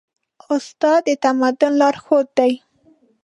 استاد 0.53 1.01
د 1.05 1.07
تمدن 1.23 1.73
لارښود 1.81 2.27
دی. 2.37 2.51